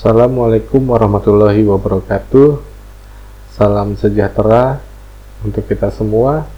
[0.00, 2.56] Assalamualaikum warahmatullahi wabarakatuh.
[3.52, 4.80] Salam sejahtera
[5.44, 6.48] untuk kita semua.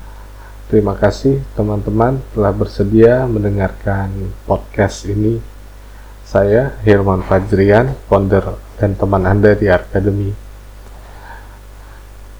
[0.70, 5.42] Terima kasih teman-teman telah bersedia mendengarkan podcast ini.
[6.22, 10.30] Saya Hirman Fajrian, founder dan teman Anda di Academy.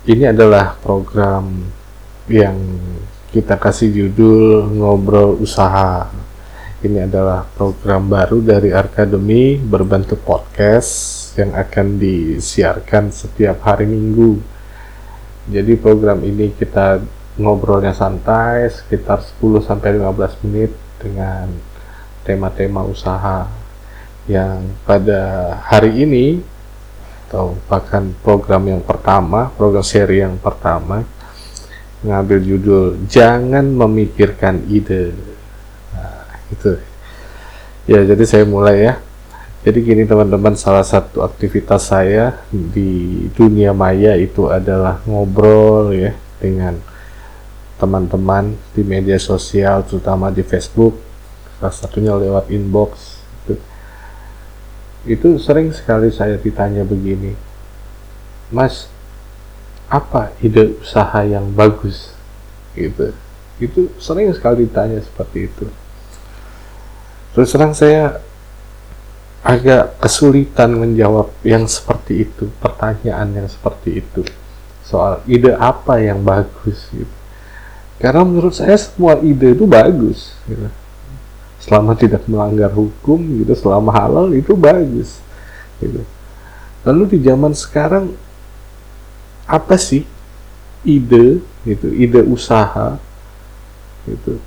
[0.07, 1.66] Ini adalah program
[2.30, 2.79] yang
[3.34, 6.14] kita kasih judul Ngobrol Usaha
[6.83, 10.91] ini adalah program baru dari Arkademi berbentuk podcast
[11.39, 14.43] yang akan disiarkan setiap hari Minggu.
[15.46, 16.99] Jadi program ini kita
[17.39, 21.55] ngobrolnya santai sekitar 10 sampai 15 menit dengan
[22.27, 23.46] tema-tema usaha
[24.27, 26.43] yang pada hari ini
[27.30, 31.07] atau bahkan program yang pertama, program seri yang pertama
[32.03, 35.31] ngambil judul Jangan Memikirkan Ide
[36.53, 36.79] gitu.
[37.89, 38.95] Ya jadi saya mulai ya.
[39.62, 46.83] Jadi gini teman-teman salah satu aktivitas saya di dunia maya itu adalah ngobrol ya dengan
[47.78, 50.98] teman-teman di media sosial terutama di Facebook
[51.59, 53.55] salah satunya lewat inbox itu,
[55.06, 57.34] itu sering sekali saya ditanya begini
[58.50, 58.91] Mas
[59.87, 62.14] apa ide usaha yang bagus?
[62.75, 63.14] Gitu.
[63.62, 65.66] Itu sering sekali ditanya seperti itu
[67.33, 68.20] terus terang saya
[69.42, 74.22] agak kesulitan menjawab yang seperti itu pertanyaan yang seperti itu.
[74.86, 77.16] Soal ide apa yang bagus gitu.
[77.98, 80.70] Karena menurut saya semua ide itu bagus gitu.
[81.62, 85.22] selama tidak melanggar hukum gitu selama halal itu bagus
[85.78, 86.03] gitu.
[86.83, 88.14] Lalu di zaman sekarang
[89.47, 90.06] apa sih
[90.83, 92.98] ide gitu ide usaha
[94.06, 94.38] gitu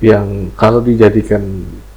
[0.00, 1.44] yang kalau dijadikan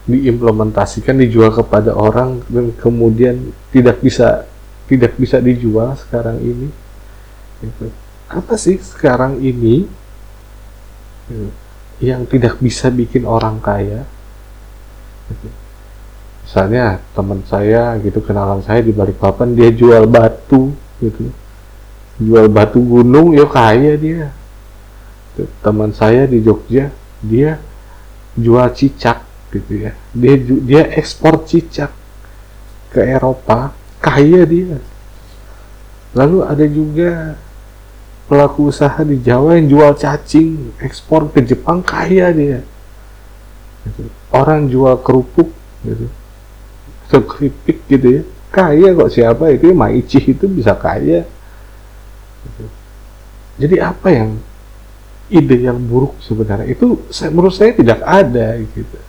[0.03, 4.43] diimplementasikan dijual kepada orang dan kemudian tidak bisa
[4.91, 6.69] tidak bisa dijual sekarang ini.
[7.63, 7.87] Gitu.
[8.27, 9.87] apa sih sekarang ini
[11.31, 11.47] gitu,
[12.03, 14.03] yang tidak bisa bikin orang kaya?
[15.31, 15.47] Gitu.
[16.43, 21.31] misalnya teman saya gitu kenalan saya di Balikpapan dia jual batu gitu.
[22.19, 24.35] Jual batu gunung ya kaya dia.
[25.63, 26.91] Teman saya di Jogja
[27.23, 27.57] dia
[28.37, 29.21] jual cicak
[29.53, 29.91] gitu ya.
[30.13, 31.93] Dia dia ekspor cicak
[32.93, 34.77] ke Eropa kaya dia.
[36.13, 37.37] Lalu ada juga
[38.29, 42.61] pelaku usaha di Jawa yang jual cacing ekspor ke Jepang kaya dia.
[43.83, 44.07] Gitu.
[44.31, 45.51] orang jual kerupuk
[45.83, 46.07] gitu.
[47.11, 48.23] Atau keripik gitu ya.
[48.53, 49.75] Kaya kok siapa itu ya?
[49.75, 51.27] Maichi itu bisa kaya.
[52.43, 52.65] Gitu.
[53.53, 54.29] jadi apa yang
[55.33, 56.69] ide yang buruk sebenarnya.
[56.69, 58.99] Itu saya, menurut saya tidak ada gitu.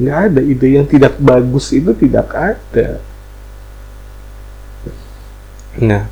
[0.00, 0.40] Nggak ada.
[0.40, 2.88] Ide yang tidak bagus itu tidak ada.
[5.84, 6.08] Nah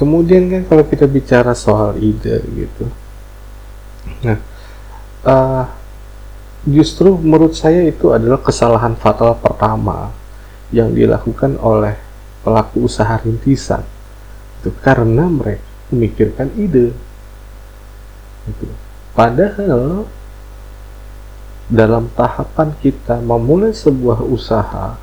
[0.00, 2.88] kemudian kan kalau kita bicara soal ide gitu.
[4.24, 4.38] Nah
[5.28, 5.64] uh,
[6.64, 10.08] justru menurut saya itu adalah kesalahan fatal pertama
[10.72, 12.00] yang dilakukan oleh
[12.40, 13.84] pelaku usaha rintisan.
[14.60, 16.94] Itu karena mereka memikirkan ide
[18.50, 18.66] Gitu.
[19.14, 20.06] Padahal
[21.70, 24.98] dalam tahapan kita memulai sebuah usaha,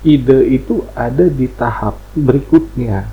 [0.00, 3.04] ide itu ada di tahap berikutnya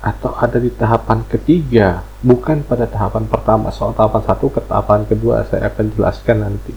[0.00, 3.68] atau ada di tahapan ketiga, bukan pada tahapan pertama.
[3.68, 6.74] Soal tahapan satu ke tahapan kedua saya akan jelaskan nanti.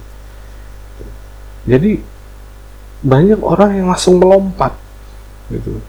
[1.69, 2.01] Jadi
[2.99, 4.75] banyak orang yang langsung melompat
[5.47, 5.79] gitu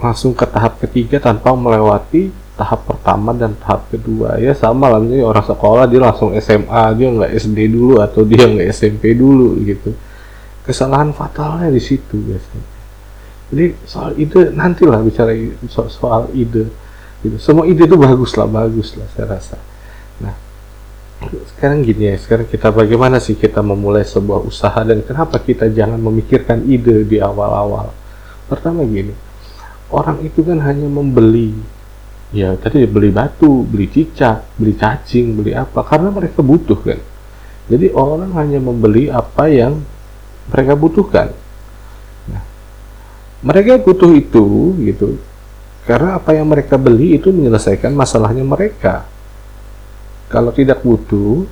[0.00, 4.36] langsung ke tahap ketiga tanpa melewati tahap pertama dan tahap kedua.
[4.36, 8.44] Ya sama lah nih orang sekolah dia langsung SMA dia nggak SD dulu atau dia
[8.44, 9.96] nggak SMP dulu gitu.
[10.68, 12.68] Kesalahan fatalnya di situ biasanya.
[13.48, 15.32] Jadi soal ide nantilah bicara
[15.72, 16.68] soal, soal ide
[17.24, 17.40] gitu.
[17.40, 19.56] Semua ide itu bagus lah bagus lah saya rasa.
[20.20, 20.36] Nah
[21.56, 25.96] sekarang gini ya sekarang kita bagaimana sih kita memulai sebuah usaha dan kenapa kita jangan
[25.96, 27.88] memikirkan ide di awal-awal?
[28.52, 29.30] Pertama gini
[29.90, 31.54] orang itu kan hanya membeli
[32.30, 37.00] ya tadi beli batu, beli cicak, beli cacing, beli apa karena mereka butuh kan.
[37.70, 39.78] Jadi orang hanya membeli apa yang
[40.50, 41.30] mereka butuhkan.
[42.26, 42.42] Nah,
[43.46, 45.18] mereka butuh itu gitu
[45.90, 49.06] karena apa yang mereka beli itu menyelesaikan masalahnya mereka.
[50.30, 51.42] Kalau tidak butuh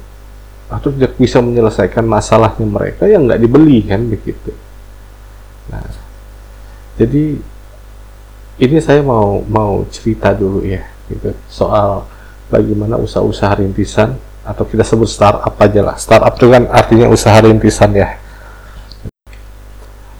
[0.68, 4.52] atau tidak bisa menyelesaikan masalahnya mereka yang nggak dibeli kan begitu.
[5.72, 5.82] Nah,
[7.00, 7.40] jadi
[8.58, 11.30] ini saya mau mau cerita dulu ya gitu.
[11.46, 12.04] Soal
[12.50, 15.96] bagaimana usaha-usaha rintisan atau kita sebut startup aja lah.
[15.96, 18.18] Startup itu kan artinya usaha rintisan ya.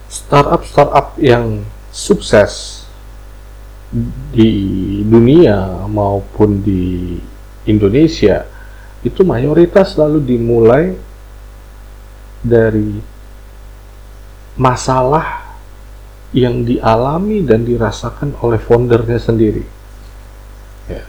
[0.09, 2.85] Startup-startup yang sukses
[4.29, 4.53] di
[5.01, 7.17] dunia maupun di
[7.65, 8.45] Indonesia
[9.01, 10.93] itu mayoritas selalu dimulai
[12.45, 13.01] dari
[14.53, 15.48] masalah
[16.35, 19.65] yang dialami dan dirasakan oleh foundernya sendiri.
[20.85, 21.03] Ya,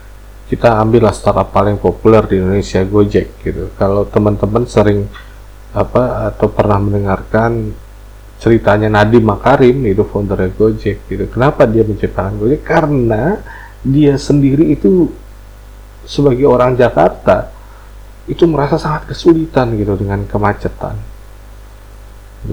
[0.49, 3.69] kita ambillah startup paling populer di Indonesia Gojek gitu.
[3.77, 5.05] Kalau teman-teman sering
[5.71, 7.71] apa atau pernah mendengarkan
[8.41, 11.29] ceritanya Nadiem Makarim itu founder Gojek gitu.
[11.29, 12.65] Kenapa dia menciptakan Gojek?
[12.65, 13.37] Karena
[13.85, 15.09] dia sendiri itu
[16.05, 17.53] sebagai orang Jakarta
[18.25, 20.97] itu merasa sangat kesulitan gitu dengan kemacetan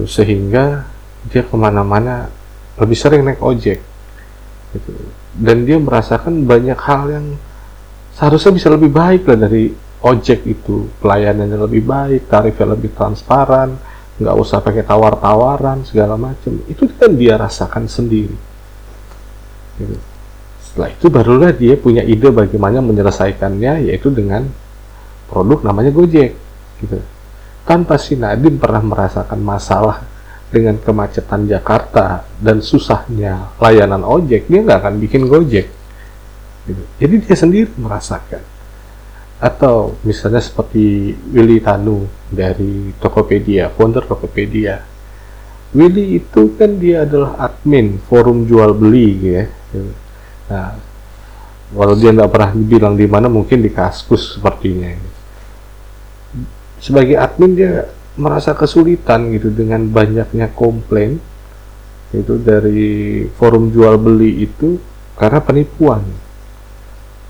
[0.05, 0.85] sehingga
[1.29, 2.29] dia ke mana-mana
[2.79, 3.79] lebih sering naik ojek.
[4.69, 4.93] Gitu.
[5.33, 7.25] dan dia merasakan banyak hal yang
[8.13, 9.73] seharusnya bisa lebih baik lah dari
[10.03, 10.85] ojek itu.
[10.99, 13.73] Pelayanannya lebih baik tarifnya lebih transparan
[14.19, 16.59] nggak usah pakai tawar-tawaran segala macam.
[16.67, 18.51] Itu kan dia rasakan sendiri.
[19.79, 19.95] Gitu.
[20.59, 24.43] setelah itu barulah dia punya ide bagaimana menyelesaikannya yaitu dengan
[25.31, 26.35] produk namanya Gojek.
[26.83, 26.99] Gitu.
[27.63, 30.03] Tanpa si Nadiem pernah merasakan masalah
[30.49, 35.67] dengan kemacetan Jakarta dan susahnya layanan ojek, dia nggak akan bikin Gojek.
[36.65, 36.83] Gitu.
[36.97, 38.41] Jadi dia sendiri merasakan.
[39.39, 44.83] Atau misalnya seperti Willy Tanu dari Tokopedia, founder Tokopedia.
[45.71, 49.43] Willy itu kan dia adalah admin forum jual beli ya.
[50.49, 50.75] Nah,
[51.77, 55.19] walau dia nggak pernah bilang di mana, mungkin di Kaskus sepertinya
[56.79, 61.23] sebagai admin dia merasa kesulitan gitu dengan banyaknya komplain
[62.11, 64.75] itu dari forum jual beli itu
[65.15, 66.03] karena penipuan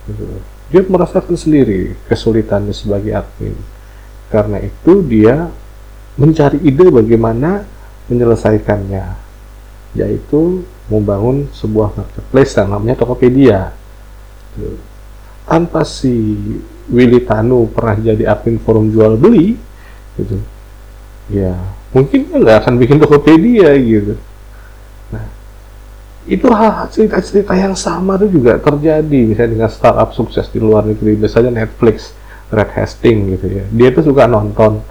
[0.10, 0.26] gitu.
[0.74, 3.54] dia merasakan sendiri kesulitannya sebagai admin
[4.34, 5.54] karena itu dia
[6.18, 7.70] mencari ide bagaimana
[8.10, 9.06] menyelesaikannya
[9.94, 13.78] yaitu membangun sebuah marketplace yang namanya Tokopedia
[14.58, 14.82] gitu.
[15.46, 16.34] tanpa si
[16.90, 19.54] Willy Tanu pernah jadi admin forum jual beli
[20.18, 20.42] gitu
[21.30, 21.56] ya
[21.94, 24.14] mungkin nggak akan bikin Tokopedia gitu.
[25.14, 25.26] Nah
[26.30, 29.22] itu hal cerita-cerita yang sama itu juga terjadi.
[29.34, 32.14] Misalnya dengan startup sukses di luar negeri misalnya Netflix
[32.54, 33.66] Red Hastings gitu ya.
[33.70, 34.82] Dia tuh suka nonton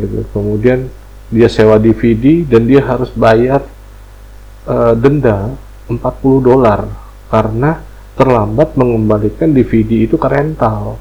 [0.00, 0.24] gitu.
[0.32, 0.88] Kemudian
[1.32, 3.64] dia sewa DVD dan dia harus bayar
[4.68, 5.56] uh, denda
[5.88, 6.00] 40
[6.44, 6.88] dolar
[7.32, 7.80] karena
[8.12, 11.00] terlambat mengembalikan DVD itu ke rental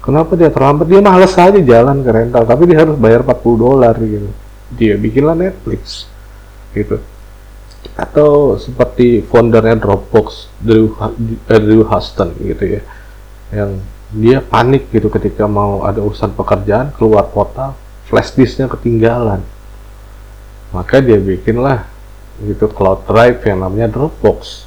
[0.00, 0.88] Kenapa dia terlambat?
[0.88, 4.28] Dia males aja jalan ke rental, tapi dia harus bayar 40 dolar gitu.
[4.72, 6.08] Dia bikinlah Netflix
[6.72, 7.04] gitu.
[8.00, 10.96] Atau seperti foundernya Dropbox, Drew,
[11.48, 12.82] eh, Drew Huston gitu ya.
[13.52, 13.70] Yang
[14.10, 17.76] dia panik gitu ketika mau ada urusan pekerjaan keluar kota,
[18.08, 19.44] flash disknya ketinggalan.
[20.72, 21.84] Maka dia bikinlah
[22.40, 24.64] gitu cloud drive yang namanya Dropbox.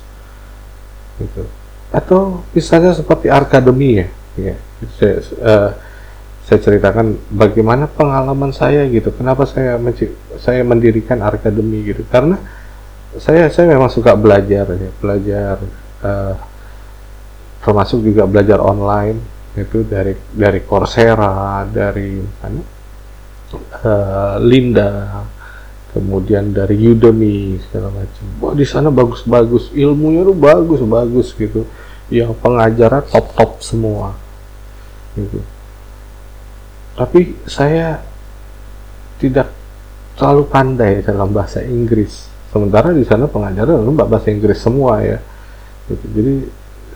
[1.17, 1.41] Gitu.
[1.89, 4.07] Atau misalnya seperti Arkademi ya,
[4.37, 4.55] ya
[4.97, 5.71] saya, uh,
[6.43, 9.15] saya ceritakan bagaimana pengalaman saya gitu.
[9.15, 9.79] Kenapa saya
[10.37, 12.03] saya mendirikan Arkademi gitu.
[12.11, 12.35] Karena
[13.15, 15.55] saya saya memang suka belajar ya belajar
[16.03, 16.35] uh,
[17.63, 19.31] termasuk juga belajar online.
[19.53, 22.61] Itu dari dari Coursera dari mana?
[23.53, 25.21] Uh, Linda
[25.93, 28.25] kemudian dari Udemy segala macam.
[28.43, 29.71] Wah di sana bagus-bagus.
[29.71, 31.63] Ilmunya tuh bagus-bagus gitu.
[32.11, 34.22] Yang pengajaran top-top semua
[35.17, 35.39] gitu.
[36.93, 38.01] Tapi saya
[39.17, 39.49] tidak
[40.13, 42.29] terlalu pandai dalam bahasa Inggris.
[42.53, 45.17] Sementara di sana pengajaran mbak bahasa Inggris semua ya.
[45.89, 46.05] Gitu.
[46.13, 46.33] Jadi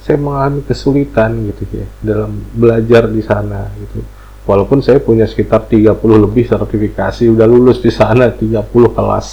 [0.06, 4.06] saya mengalami kesulitan gitu ya dalam belajar di sana gitu.
[4.48, 9.28] Walaupun saya punya sekitar 30 lebih sertifikasi, udah lulus di sana 30 kelas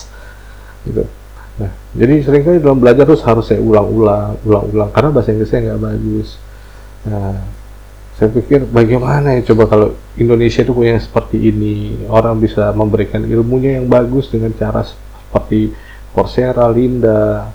[0.91, 1.07] gitu.
[1.55, 5.71] Nah, jadi sering kali dalam belajar terus harus saya ulang-ulang, ulang-ulang karena bahasa Inggris saya
[5.71, 6.29] nggak bagus.
[7.07, 7.39] Nah,
[8.15, 13.83] saya pikir bagaimana ya coba kalau Indonesia itu punya seperti ini orang bisa memberikan ilmunya
[13.83, 15.75] yang bagus dengan cara seperti
[16.15, 17.51] Coursera, Linda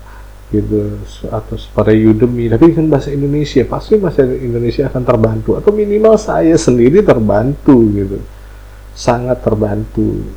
[0.51, 0.99] gitu
[1.31, 2.51] atau seperti Udemy.
[2.51, 8.19] Tapi kan bahasa Indonesia pasti bahasa Indonesia akan terbantu atau minimal saya sendiri terbantu gitu.
[8.91, 10.27] Sangat terbantu.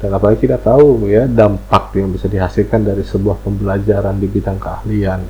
[0.00, 5.20] Dan apalagi kita tahu ya dampak yang bisa dihasilkan dari sebuah pembelajaran di bidang keahlian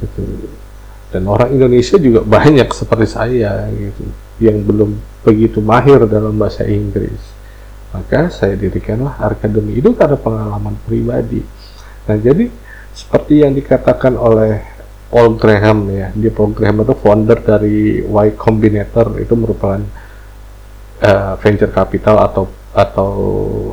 [0.00, 0.24] gitu
[1.14, 4.04] dan orang Indonesia juga banyak seperti saya gitu
[4.42, 7.34] yang belum begitu mahir dalam bahasa Inggris.
[7.94, 11.40] Maka saya dirikanlah akademi itu karena pengalaman pribadi.
[12.06, 12.50] Nah jadi
[12.92, 14.60] seperti yang dikatakan oleh
[15.06, 19.80] Paul Graham ya dia Paul Graham itu founder dari Y Combinator itu merupakan
[21.00, 22.44] uh, venture capital atau
[22.76, 23.10] atau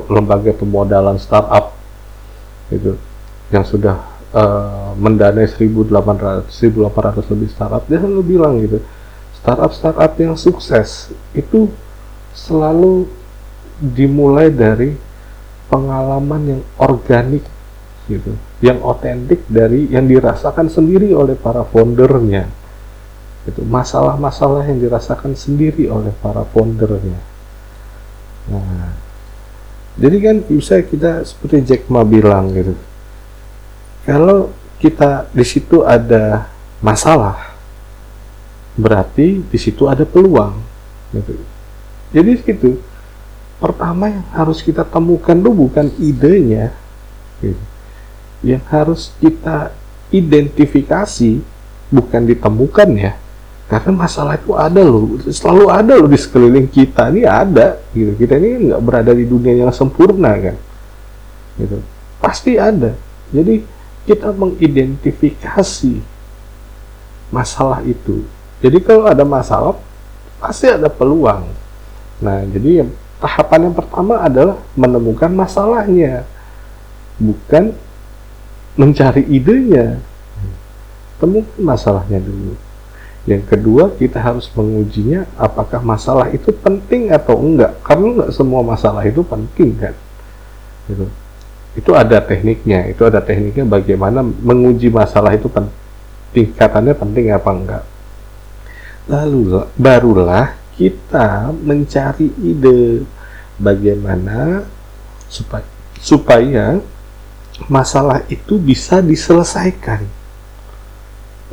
[0.08, 1.75] lembaga pemodalan startup
[2.72, 2.96] itu
[3.52, 8.82] yang sudah uh, mendanai 1800 1800 lebih startup dia selalu bilang gitu
[9.38, 11.70] startup startup yang sukses itu
[12.34, 13.06] selalu
[13.80, 14.98] dimulai dari
[15.70, 17.46] pengalaman yang organik
[18.10, 22.50] gitu yang otentik dari yang dirasakan sendiri oleh para foundernya
[23.44, 27.20] itu masalah-masalah yang dirasakan sendiri oleh para foundernya.
[28.48, 28.96] Nah
[30.00, 32.74] jadi kan bisa kita seperti Jack Ma bilang gitu
[34.03, 34.51] kalau
[34.83, 36.51] kita di situ ada
[36.83, 37.55] masalah
[38.75, 40.60] berarti di situ ada peluang
[41.15, 41.39] gitu.
[42.12, 42.72] Jadi gitu
[43.62, 46.75] pertama yang harus kita temukan tuh bukan idenya
[47.39, 47.63] gitu.
[48.43, 49.72] Yang harus kita
[50.12, 51.39] identifikasi
[51.88, 53.13] bukan ditemukan ya
[53.72, 57.07] karena masalah itu ada loh selalu ada loh di sekeliling kita.
[57.07, 58.19] Ini ada gitu.
[58.19, 60.57] Kita ini nggak berada di dunia yang sempurna kan
[61.55, 61.79] gitu.
[62.19, 62.91] Pasti ada.
[63.31, 63.63] Jadi
[64.03, 66.03] kita mengidentifikasi
[67.31, 68.27] masalah itu.
[68.60, 69.79] Jadi kalau ada masalah
[70.38, 71.48] pasti ada peluang.
[72.19, 72.88] Nah jadi
[73.19, 76.27] tahapan yang pertama adalah menemukan masalahnya
[77.17, 77.72] bukan
[78.75, 80.00] mencari idenya.
[81.17, 82.60] Temukan masalahnya dulu.
[83.24, 87.79] Yang kedua kita harus mengujinya apakah masalah itu penting atau enggak.
[87.79, 89.95] Karena enggak semua masalah itu penting kan?
[90.91, 91.07] Gitu.
[91.74, 95.84] Itu ada tekniknya itu ada tekniknya bagaimana menguji masalah itu penting
[96.34, 97.84] tingkatannya penting apa enggak.
[99.06, 103.06] Lalu barulah kita mencari ide
[103.62, 104.65] bagaimana
[105.30, 105.70] supaya
[106.01, 106.82] supaya
[107.70, 110.03] masalah itu bisa diselesaikan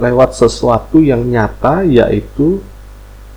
[0.00, 2.64] lewat sesuatu yang nyata yaitu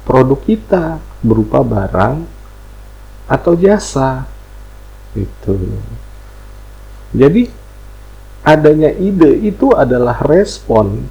[0.07, 2.23] produk kita berupa barang
[3.27, 4.25] atau jasa.
[5.13, 5.59] Itu
[7.13, 7.45] jadi
[8.43, 11.05] adanya ide itu adalah respon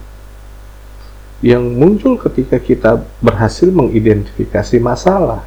[1.42, 5.42] yang muncul ketika kita berhasil mengidentifikasi masalah.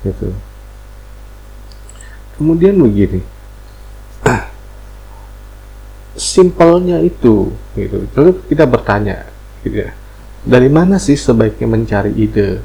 [0.00, 0.32] Gitu.
[2.36, 3.20] Kemudian begini.
[6.16, 8.08] Simpelnya itu gitu.
[8.16, 9.28] Lalu kita bertanya
[9.64, 9.92] gitu ya.
[10.44, 12.60] Dari mana sih sebaiknya mencari ide?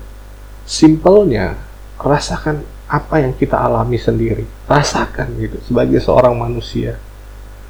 [0.67, 1.55] Simpelnya
[1.99, 4.43] rasakan apa yang kita alami sendiri.
[4.65, 6.97] Rasakan gitu sebagai seorang manusia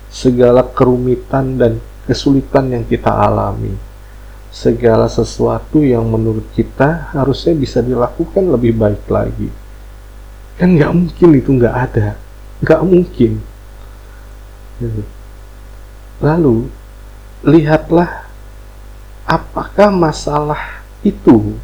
[0.10, 1.78] segala kerumitan dan
[2.10, 3.78] kesulitan yang kita alami
[4.50, 9.52] segala sesuatu yang menurut kita harusnya bisa dilakukan lebih baik lagi.
[10.58, 12.18] Kan nggak mungkin itu nggak ada
[12.60, 13.32] nggak mungkin.
[14.80, 15.04] Gitu.
[16.20, 16.68] Lalu,
[17.44, 18.28] lihatlah
[19.24, 21.56] apakah masalah itu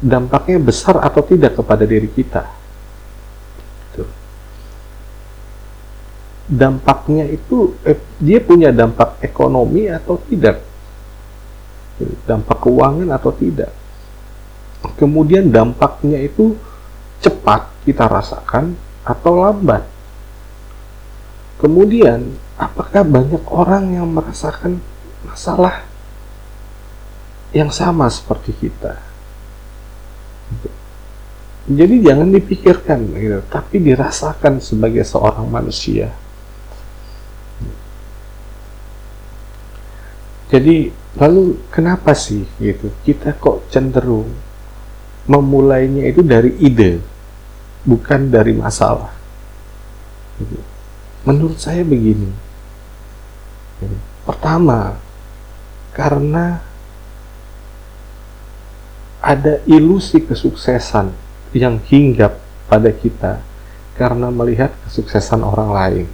[0.00, 2.44] dampaknya besar atau tidak kepada diri kita.
[6.46, 10.62] Dampaknya itu, eh, dia punya dampak ekonomi atau tidak?
[12.22, 13.74] Dampak keuangan atau tidak?
[14.94, 16.54] Kemudian dampaknya itu
[17.18, 19.82] cepat kita rasakan atau lambat?
[21.58, 24.78] Kemudian apakah banyak orang yang merasakan
[25.26, 25.82] masalah
[27.50, 29.15] yang sama seperti kita?
[31.66, 36.14] Jadi jangan dipikirkan, gitu, tapi dirasakan sebagai seorang manusia.
[40.46, 44.30] Jadi lalu kenapa sih gitu kita kok cenderung
[45.26, 47.02] memulainya itu dari ide,
[47.82, 49.10] bukan dari masalah?
[50.38, 50.62] Gitu.
[51.26, 52.30] Menurut saya begini,
[54.26, 54.96] Pertama,
[55.92, 56.58] karena
[59.26, 61.10] ada ilusi kesuksesan
[61.50, 62.38] yang hinggap
[62.70, 63.42] pada kita
[63.98, 66.06] karena melihat kesuksesan orang lain.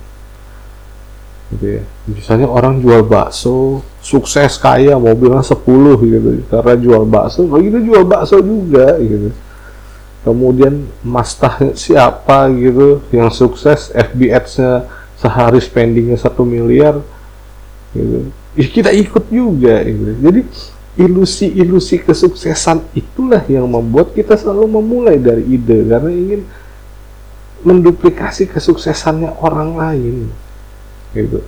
[1.52, 1.82] Gitu ya.
[2.08, 5.60] Misalnya orang jual bakso, sukses kaya, mobilnya 10
[6.00, 6.30] gitu.
[6.48, 9.28] Karena jual bakso, kalau gitu jual bakso juga gitu.
[10.22, 14.88] Kemudian mastah siapa gitu yang sukses FB Ads-nya
[15.20, 17.02] sehari spendingnya satu miliar
[17.92, 18.32] gitu.
[18.56, 20.12] Kita ikut juga gitu.
[20.20, 20.40] jadi
[20.92, 25.88] ilusi-ilusi kesuksesan itulah yang membuat kita selalu memulai dari ide.
[25.88, 26.42] Karena ingin
[27.64, 30.16] menduplikasi kesuksesannya orang lain.
[31.16, 31.40] Gitu.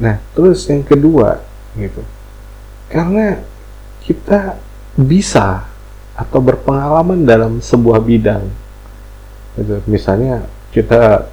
[0.00, 1.42] Nah terus yang kedua
[1.76, 2.00] gitu.
[2.88, 3.42] Karena
[4.00, 4.56] kita
[4.96, 5.68] bisa
[6.16, 8.44] atau berpengalaman dalam sebuah bidang.
[9.58, 9.74] Gitu.
[9.90, 11.26] misalnya kita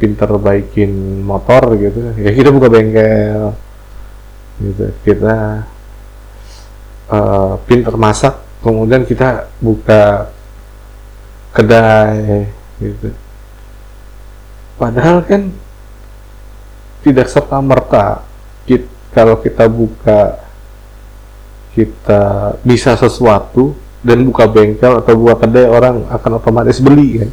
[0.00, 2.16] pinter baikin motor gitu.
[2.18, 3.52] Ya kita buka bengkel
[4.58, 4.86] gitu.
[5.06, 5.64] Kita
[7.10, 10.30] uh, pinter masak kemudian kita buka
[11.54, 12.50] kedai
[12.82, 13.10] gitu.
[14.78, 15.50] Padahal kan
[17.02, 18.22] tidak serta merta
[18.66, 20.42] kita, kalau kita buka
[21.74, 27.30] kita bisa sesuatu dan buka bengkel atau buka kedai orang akan otomatis beli kan.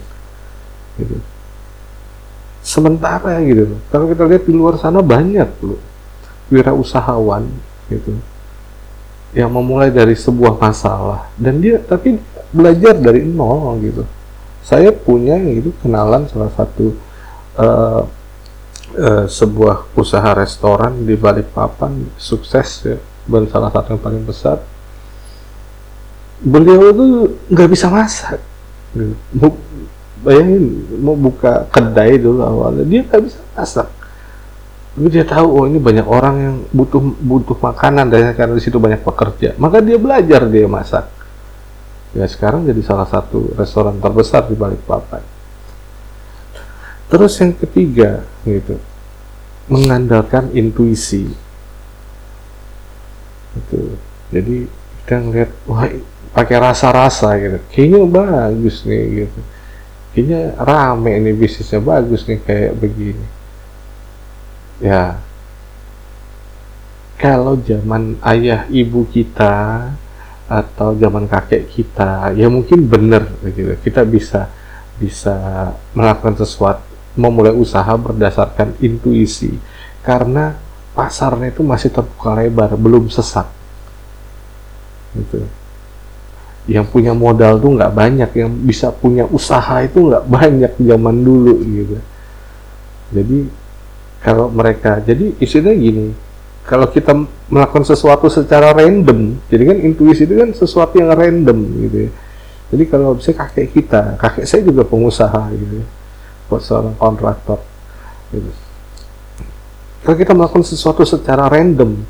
[1.02, 1.18] Gitu.
[2.66, 3.78] Sementara gitu.
[3.94, 5.95] Kalau kita lihat di luar sana banyak loh
[6.50, 7.48] wirausahawan
[7.92, 8.18] gitu.
[9.36, 11.28] Yang memulai dari sebuah masalah.
[11.36, 12.18] Dan dia tapi
[12.56, 14.04] belajar dari nol gitu.
[14.66, 16.96] Saya punya itu kenalan salah satu
[17.60, 18.02] uh,
[18.98, 22.98] uh, sebuah usaha restoran di Balikpapan sukses ya.
[23.26, 24.62] Dan salah satu yang paling besar.
[26.42, 27.06] Beliau itu
[27.50, 28.40] nggak bisa masak
[28.96, 29.16] gitu.
[30.24, 33.88] bayangin mau buka kedai dulu awalnya dia nggak bisa masak
[34.96, 38.80] tapi dia tahu oh ini banyak orang yang butuh butuh makanan dan karena di situ
[38.80, 39.52] banyak pekerja.
[39.60, 41.12] Maka dia belajar dia masak.
[42.16, 45.20] Ya sekarang jadi salah satu restoran terbesar di Balikpapan.
[47.12, 48.80] Terus yang ketiga gitu
[49.68, 51.28] mengandalkan intuisi.
[53.52, 54.00] Itu
[54.32, 54.64] jadi
[55.04, 55.92] kita ngeliat wah
[56.32, 57.60] pakai rasa-rasa gitu.
[57.68, 59.40] Kayaknya bagus nih gitu.
[60.16, 63.44] Kayaknya rame ini bisnisnya bagus nih kayak begini
[64.82, 65.20] ya.
[67.16, 69.88] Kalau zaman ayah ibu kita
[70.46, 73.72] atau zaman kakek kita ya mungkin benar gitu.
[73.80, 74.52] Kita bisa
[75.00, 76.84] bisa melakukan sesuatu
[77.16, 79.56] memulai usaha berdasarkan intuisi.
[80.04, 80.54] Karena
[80.96, 83.48] pasarnya itu masih terbuka lebar belum sesat
[85.16, 85.44] gitu.
[86.66, 91.56] Yang punya modal tuh nggak banyak yang bisa punya usaha itu nggak banyak zaman dulu
[91.64, 91.98] gitu.
[93.16, 93.40] Jadi
[94.26, 96.06] kalau mereka jadi istilahnya gini
[96.66, 97.14] kalau kita
[97.46, 102.12] melakukan sesuatu secara random, jadi kan intuisi itu kan sesuatu yang random gitu ya.
[102.74, 105.88] Jadi kalau bisa kakek kita, kakek saya juga pengusaha gitu ya,
[106.50, 107.62] buat seorang kontraktor.
[108.34, 108.50] Gitu.
[110.02, 112.02] Kalau kita melakukan sesuatu secara random,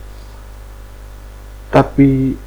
[1.67, 2.39] tapi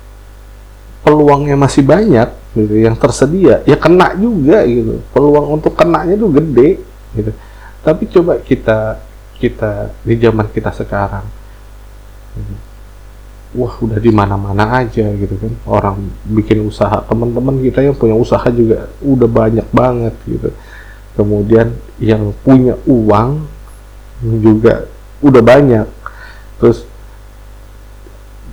[1.05, 5.05] peluangnya masih banyak gitu yang tersedia, ya kena juga gitu.
[5.13, 6.81] Peluang untuk kenanya tuh gede
[7.13, 7.37] gitu.
[7.85, 9.08] Tapi coba kita
[9.39, 11.25] kita di zaman kita sekarang.
[13.57, 15.53] Wah udah di mana-mana aja gitu kan.
[15.65, 15.97] Orang
[16.29, 20.51] bikin usaha teman-teman kita yang punya usaha juga udah banyak banget gitu.
[21.17, 23.49] Kemudian yang punya uang
[24.43, 24.85] juga
[25.25, 25.87] udah banyak.
[26.61, 26.85] Terus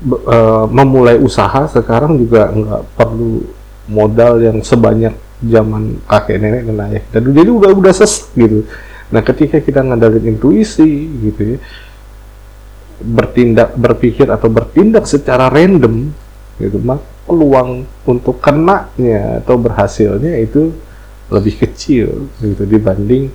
[0.06, 0.38] e,
[0.72, 3.44] memulai usaha sekarang juga nggak perlu
[3.90, 8.64] modal yang sebanyak zaman kakek nenek dan ayah jadi udah udah ses gitu
[9.16, 11.60] nah ketika kita ngandalin intuisi gitu ya
[13.00, 16.12] bertindak berpikir atau bertindak secara random
[16.60, 20.70] gitu maka peluang untuk kenanya atau berhasilnya itu
[21.34, 23.34] lebih kecil gitu dibanding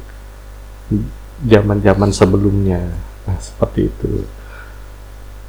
[1.43, 2.87] zaman-zaman sebelumnya.
[3.27, 4.13] Nah seperti itu.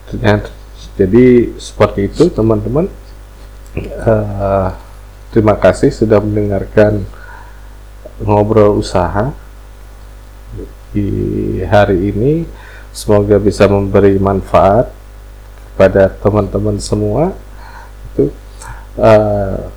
[0.10, 0.50] Ternyata
[0.98, 2.90] jadi seperti itu teman-teman.
[3.78, 4.68] Uh,
[5.32, 7.08] terima kasih sudah mendengarkan
[8.20, 9.32] ngobrol usaha
[10.92, 11.10] di
[11.66, 12.46] hari ini.
[12.92, 14.92] Semoga bisa memberi manfaat
[15.72, 17.32] kepada teman-teman semua.
[18.12, 18.36] Itu
[19.00, 19.72] uh,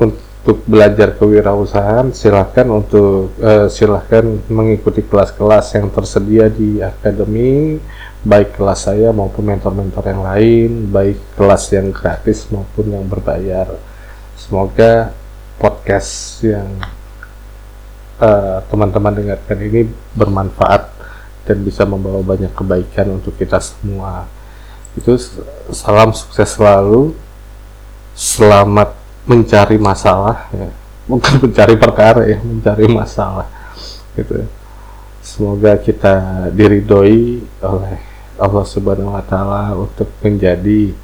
[0.00, 7.76] untuk belajar kewirausahaan silahkan untuk uh, silahkan mengikuti kelas-kelas yang tersedia di akademi
[8.24, 13.76] baik kelas saya maupun mentor-mentor yang lain baik kelas yang gratis maupun yang berbayar.
[14.40, 15.12] Semoga
[15.60, 16.80] podcast yang
[18.20, 20.92] uh, teman-teman dengarkan ini bermanfaat
[21.48, 24.28] dan bisa membawa banyak kebaikan untuk kita semua.
[24.94, 25.16] Itu
[25.72, 27.16] salam sukses selalu.
[28.14, 28.92] Selamat
[29.24, 30.70] mencari masalah ya.
[31.10, 33.48] Bukan mencari perkara ya, mencari masalah.
[34.14, 34.46] Gitu.
[35.24, 37.96] Semoga kita diridhoi oleh
[38.38, 40.94] Allah Subhanahu wa taala untuk menjadi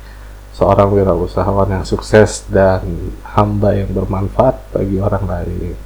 [0.56, 5.85] seorang wirausahawan yang sukses dan hamba yang bermanfaat bagi orang lain.